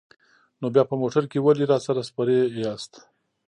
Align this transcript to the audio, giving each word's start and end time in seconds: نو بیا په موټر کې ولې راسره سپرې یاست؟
نو 0.59 0.65
بیا 0.73 0.83
په 0.89 0.95
موټر 1.01 1.23
کې 1.31 1.39
ولې 1.41 1.65
راسره 1.71 2.01
سپرې 2.09 2.39
یاست؟ 2.61 2.93